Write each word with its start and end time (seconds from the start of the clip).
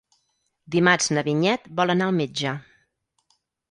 Dimarts 0.77 1.11
na 1.17 1.25
Vinyet 1.29 1.71
vol 1.83 1.97
anar 1.97 2.11
al 2.11 2.19
metge. 2.25 2.59